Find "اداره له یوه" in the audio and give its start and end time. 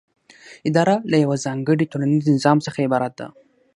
0.69-1.35